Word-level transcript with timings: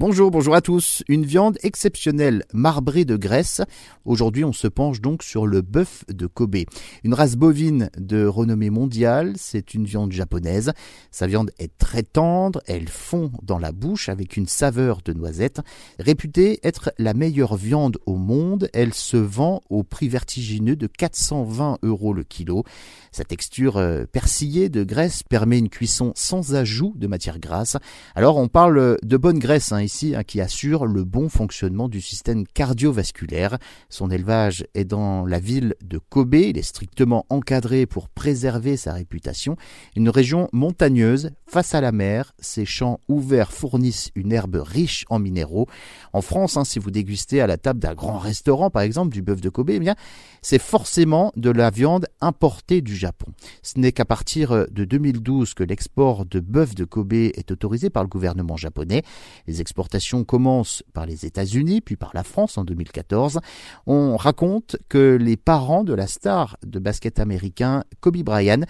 Bonjour, 0.00 0.30
bonjour 0.30 0.54
à 0.54 0.62
tous. 0.62 1.04
Une 1.08 1.26
viande 1.26 1.58
exceptionnelle, 1.62 2.46
marbrée 2.54 3.04
de 3.04 3.16
graisse. 3.16 3.60
Aujourd'hui, 4.06 4.46
on 4.46 4.52
se 4.54 4.66
penche 4.66 5.02
donc 5.02 5.22
sur 5.22 5.46
le 5.46 5.60
bœuf 5.60 6.06
de 6.08 6.26
Kobe. 6.26 6.64
Une 7.04 7.12
race 7.12 7.36
bovine 7.36 7.90
de 7.98 8.24
renommée 8.24 8.70
mondiale, 8.70 9.34
c'est 9.36 9.74
une 9.74 9.84
viande 9.84 10.10
japonaise. 10.10 10.72
Sa 11.10 11.26
viande 11.26 11.50
est 11.58 11.76
très 11.76 12.02
tendre, 12.02 12.62
elle 12.66 12.88
fond 12.88 13.30
dans 13.42 13.58
la 13.58 13.72
bouche 13.72 14.08
avec 14.08 14.38
une 14.38 14.46
saveur 14.46 15.02
de 15.04 15.12
noisette. 15.12 15.60
Réputée 15.98 16.60
être 16.62 16.94
la 16.96 17.12
meilleure 17.12 17.56
viande 17.56 17.98
au 18.06 18.16
monde, 18.16 18.70
elle 18.72 18.94
se 18.94 19.18
vend 19.18 19.60
au 19.68 19.82
prix 19.82 20.08
vertigineux 20.08 20.76
de 20.76 20.86
420 20.86 21.76
euros 21.82 22.14
le 22.14 22.24
kilo. 22.24 22.64
Sa 23.12 23.24
texture 23.24 23.76
euh, 23.76 24.06
persillée 24.10 24.70
de 24.70 24.82
graisse 24.82 25.22
permet 25.24 25.58
une 25.58 25.68
cuisson 25.68 26.12
sans 26.16 26.54
ajout 26.54 26.94
de 26.96 27.06
matière 27.06 27.38
grasse. 27.38 27.76
Alors 28.14 28.38
on 28.38 28.48
parle 28.48 28.96
de 29.02 29.16
bonne 29.18 29.38
graisse 29.38 29.72
hein, 29.72 29.89
Hein, 30.02 30.22
qui 30.24 30.40
assure 30.40 30.86
le 30.86 31.04
bon 31.04 31.28
fonctionnement 31.28 31.88
du 31.88 32.00
système 32.00 32.46
cardiovasculaire. 32.46 33.58
Son 33.88 34.10
élevage 34.10 34.64
est 34.74 34.84
dans 34.84 35.26
la 35.26 35.40
ville 35.40 35.74
de 35.82 35.98
Kobe. 35.98 36.34
Il 36.34 36.56
est 36.56 36.62
strictement 36.62 37.26
encadré 37.28 37.86
pour 37.86 38.08
préserver 38.08 38.76
sa 38.76 38.92
réputation. 38.92 39.56
Une 39.96 40.08
région 40.08 40.48
montagneuse 40.52 41.32
face 41.46 41.74
à 41.74 41.80
la 41.80 41.92
mer. 41.92 42.32
Ses 42.38 42.64
champs 42.64 43.00
ouverts 43.08 43.52
fournissent 43.52 44.10
une 44.14 44.32
herbe 44.32 44.62
riche 44.64 45.04
en 45.10 45.18
minéraux. 45.18 45.66
En 46.12 46.22
France, 46.22 46.56
hein, 46.56 46.64
si 46.64 46.78
vous 46.78 46.90
dégustez 46.90 47.40
à 47.40 47.46
la 47.46 47.56
table 47.56 47.80
d'un 47.80 47.94
grand 47.94 48.18
restaurant, 48.18 48.70
par 48.70 48.82
exemple, 48.82 49.12
du 49.12 49.22
bœuf 49.22 49.40
de 49.40 49.48
Kobe, 49.48 49.70
eh 49.70 49.80
bien, 49.80 49.96
c'est 50.40 50.60
forcément 50.60 51.32
de 51.36 51.50
la 51.50 51.70
viande 51.70 52.06
importée 52.20 52.80
du 52.80 52.94
Japon. 52.94 53.26
Ce 53.62 53.78
n'est 53.78 53.92
qu'à 53.92 54.04
partir 54.04 54.66
de 54.70 54.84
2012 54.84 55.54
que 55.54 55.64
l'export 55.64 56.24
de 56.26 56.40
bœuf 56.40 56.74
de 56.74 56.84
Kobe 56.84 57.12
est 57.12 57.50
autorisé 57.50 57.90
par 57.90 58.04
le 58.04 58.08
gouvernement 58.08 58.56
japonais. 58.56 59.02
Les 59.46 59.60
exportations 59.80 60.24
commencent 60.24 60.82
par 60.92 61.06
les 61.06 61.24
États-Unis, 61.24 61.80
puis 61.80 61.96
par 61.96 62.10
la 62.12 62.22
France 62.22 62.58
en 62.58 62.64
2014. 62.64 63.40
On 63.86 64.18
raconte 64.18 64.76
que 64.90 65.16
les 65.18 65.38
parents 65.38 65.84
de 65.84 65.94
la 65.94 66.06
star 66.06 66.58
de 66.66 66.78
basket 66.78 67.18
américain 67.18 67.84
Kobe 68.00 68.18
Bryant 68.18 68.64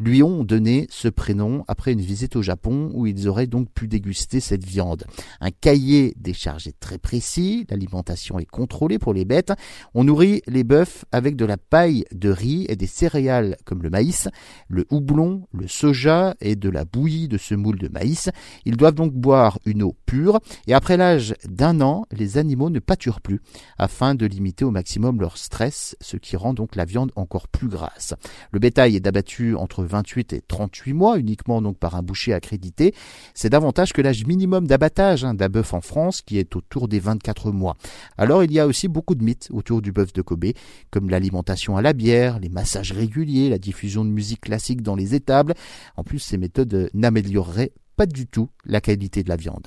lui 0.00 0.22
ont 0.22 0.44
donné 0.44 0.86
ce 0.90 1.08
prénom 1.08 1.62
après 1.68 1.92
une 1.92 2.00
visite 2.00 2.34
au 2.34 2.42
Japon 2.42 2.90
où 2.94 3.06
ils 3.06 3.28
auraient 3.28 3.46
donc 3.46 3.70
pu 3.70 3.86
déguster 3.86 4.40
cette 4.40 4.64
viande. 4.64 5.04
Un 5.40 5.50
cahier 5.50 6.14
des 6.16 6.32
charges 6.32 6.66
est 6.66 6.80
très 6.80 6.98
précis, 6.98 7.66
l'alimentation 7.68 8.38
est 8.38 8.46
contrôlée 8.46 8.98
pour 8.98 9.12
les 9.12 9.26
bêtes. 9.26 9.52
On 9.94 10.04
nourrit 10.04 10.42
les 10.46 10.64
bœufs 10.64 11.04
avec 11.12 11.36
de 11.36 11.44
la 11.44 11.58
paille 11.58 12.04
de 12.12 12.30
riz 12.30 12.64
et 12.68 12.76
des 12.76 12.86
céréales 12.86 13.56
comme 13.66 13.82
le 13.82 13.90
maïs, 13.90 14.28
le 14.68 14.86
houblon, 14.90 15.46
le 15.52 15.68
soja 15.68 16.34
et 16.40 16.56
de 16.56 16.70
la 16.70 16.86
bouillie 16.86 17.28
de 17.28 17.36
semoule 17.36 17.78
de 17.78 17.88
maïs. 17.88 18.30
Ils 18.64 18.78
doivent 18.78 18.94
donc 18.94 19.12
boire 19.12 19.58
une 19.66 19.82
eau 19.82 19.94
pure 20.06 20.40
et 20.66 20.72
après 20.72 20.96
l'âge 20.96 21.34
d'un 21.46 21.82
an, 21.82 22.06
les 22.10 22.38
animaux 22.38 22.70
ne 22.70 22.78
pâturent 22.78 23.20
plus 23.20 23.40
afin 23.76 24.14
de 24.14 24.24
limiter 24.24 24.64
au 24.64 24.70
maximum 24.70 25.20
leur 25.20 25.36
stress, 25.36 25.94
ce 26.00 26.16
qui 26.16 26.36
rend 26.36 26.54
donc 26.54 26.74
la 26.74 26.86
viande 26.86 27.12
encore 27.16 27.48
plus 27.48 27.68
grasse. 27.68 28.14
Le 28.50 28.58
bétail 28.58 28.96
est 28.96 29.06
abattu 29.06 29.54
entre 29.56 29.82
28 29.90 30.32
et 30.32 30.42
38 30.46 30.92
mois, 30.94 31.18
uniquement 31.18 31.60
donc 31.60 31.76
par 31.76 31.94
un 31.96 32.02
boucher 32.02 32.32
accrédité. 32.32 32.94
C'est 33.34 33.50
davantage 33.50 33.92
que 33.92 34.00
l'âge 34.00 34.24
minimum 34.24 34.66
d'abattage 34.66 35.24
hein, 35.24 35.34
d'un 35.34 35.48
bœuf 35.48 35.74
en 35.74 35.80
France, 35.80 36.22
qui 36.22 36.38
est 36.38 36.56
autour 36.56 36.88
des 36.88 37.00
24 37.00 37.52
mois. 37.52 37.76
Alors 38.16 38.44
il 38.44 38.52
y 38.52 38.60
a 38.60 38.66
aussi 38.66 38.88
beaucoup 38.88 39.14
de 39.14 39.24
mythes 39.24 39.48
autour 39.50 39.82
du 39.82 39.92
bœuf 39.92 40.12
de 40.12 40.22
Kobe, 40.22 40.52
comme 40.90 41.10
l'alimentation 41.10 41.76
à 41.76 41.82
la 41.82 41.92
bière, 41.92 42.38
les 42.38 42.48
massages 42.48 42.92
réguliers, 42.92 43.50
la 43.50 43.58
diffusion 43.58 44.04
de 44.04 44.10
musique 44.10 44.42
classique 44.42 44.82
dans 44.82 44.96
les 44.96 45.14
étables. 45.14 45.54
En 45.96 46.04
plus, 46.04 46.20
ces 46.20 46.38
méthodes 46.38 46.90
n'amélioreraient 46.94 47.72
pas 47.96 48.06
du 48.06 48.26
tout 48.26 48.48
la 48.64 48.80
qualité 48.80 49.22
de 49.22 49.28
la 49.28 49.36
viande. 49.36 49.66